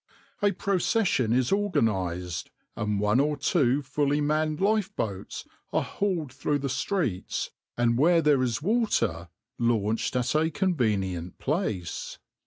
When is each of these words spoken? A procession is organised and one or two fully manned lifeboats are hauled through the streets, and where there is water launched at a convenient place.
A 0.41 0.51
procession 0.51 1.31
is 1.31 1.51
organised 1.51 2.49
and 2.75 2.99
one 2.99 3.19
or 3.19 3.37
two 3.37 3.83
fully 3.83 4.19
manned 4.19 4.59
lifeboats 4.59 5.45
are 5.71 5.83
hauled 5.83 6.33
through 6.33 6.57
the 6.57 6.69
streets, 6.69 7.51
and 7.77 7.99
where 7.99 8.23
there 8.23 8.41
is 8.41 8.63
water 8.63 9.29
launched 9.59 10.15
at 10.15 10.33
a 10.33 10.49
convenient 10.49 11.37
place. 11.37 12.17